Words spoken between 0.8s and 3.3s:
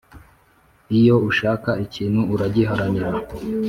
Iyo ushaka ikintu uragiharanira